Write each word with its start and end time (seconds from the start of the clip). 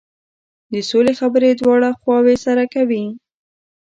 د 0.71 0.75
سولې 0.89 1.13
خبرې 1.19 1.49
دواړه 1.61 1.89
خواوې 1.99 2.35
سره 2.45 2.63
کوي. 2.73 3.05